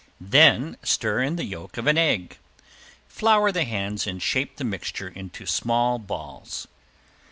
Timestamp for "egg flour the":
1.95-3.65